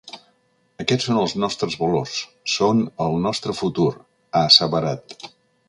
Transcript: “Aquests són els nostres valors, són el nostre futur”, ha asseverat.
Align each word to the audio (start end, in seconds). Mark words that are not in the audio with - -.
“Aquests 0.83 1.05
són 1.09 1.19
els 1.23 1.35
nostres 1.43 1.75
valors, 1.83 2.15
són 2.55 2.83
el 3.07 3.21
nostre 3.29 3.57
futur”, 3.63 3.89
ha 4.33 4.45
asseverat. 4.51 5.17